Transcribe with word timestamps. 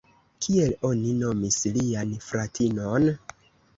Kiel 0.45 0.71
oni 0.87 1.11
nomis 1.19 1.59
lian 1.75 2.17
fratinon? 2.31 3.07